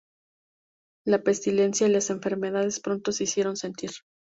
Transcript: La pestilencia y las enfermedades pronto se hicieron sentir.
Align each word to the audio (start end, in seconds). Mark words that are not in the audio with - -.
La 1.05 1.21
pestilencia 1.21 1.85
y 1.85 1.91
las 1.91 2.09
enfermedades 2.09 2.79
pronto 2.79 3.11
se 3.11 3.25
hicieron 3.25 3.55
sentir. 3.55 3.91